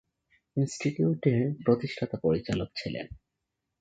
ইনস্টিটিউটের 0.57 1.41
প্রতিষ্ঠাতা 1.65 2.17
পরিচালক 2.23 2.69
ছিলেন। 2.75 3.07